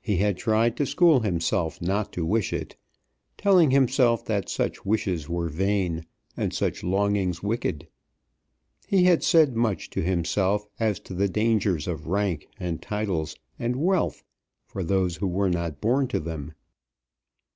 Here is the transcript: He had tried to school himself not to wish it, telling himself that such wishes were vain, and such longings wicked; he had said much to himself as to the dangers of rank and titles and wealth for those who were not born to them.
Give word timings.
He 0.00 0.16
had 0.16 0.38
tried 0.38 0.76
to 0.76 0.84
school 0.86 1.20
himself 1.20 1.80
not 1.80 2.12
to 2.14 2.26
wish 2.26 2.52
it, 2.52 2.74
telling 3.38 3.70
himself 3.70 4.24
that 4.24 4.48
such 4.48 4.84
wishes 4.84 5.28
were 5.28 5.48
vain, 5.48 6.04
and 6.36 6.52
such 6.52 6.82
longings 6.82 7.44
wicked; 7.44 7.86
he 8.88 9.04
had 9.04 9.22
said 9.22 9.54
much 9.54 9.88
to 9.90 10.02
himself 10.02 10.66
as 10.80 10.98
to 10.98 11.14
the 11.14 11.28
dangers 11.28 11.86
of 11.86 12.08
rank 12.08 12.48
and 12.58 12.82
titles 12.82 13.36
and 13.56 13.76
wealth 13.76 14.24
for 14.66 14.82
those 14.82 15.14
who 15.18 15.28
were 15.28 15.48
not 15.48 15.80
born 15.80 16.08
to 16.08 16.18
them. 16.18 16.54